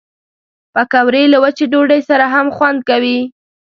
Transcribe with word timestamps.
پکورې 0.73 1.23
له 1.33 1.37
وچې 1.43 1.65
ډوډۍ 1.71 2.01
سره 2.09 2.25
هم 2.33 2.47
خوند 2.55 2.79
کوي 2.89 3.19